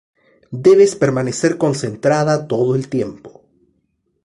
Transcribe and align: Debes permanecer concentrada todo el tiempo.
Debes 0.65 0.95
permanecer 0.95 1.59
concentrada 1.59 2.47
todo 2.47 2.73
el 2.73 2.89
tiempo. 2.89 3.43